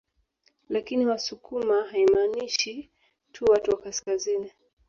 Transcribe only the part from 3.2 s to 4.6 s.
tu watu wa kaskazini